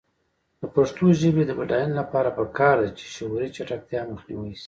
د 0.61 0.63
پښتو 0.75 1.05
ژبې 1.21 1.43
د 1.45 1.51
بډاینې 1.59 1.93
لپاره 2.01 2.35
پکار 2.37 2.75
ده 2.83 2.89
چې 2.99 3.05
شعوري 3.15 3.49
چټکتیا 3.55 4.01
مخنیوی 4.11 4.51
شي. 4.57 4.59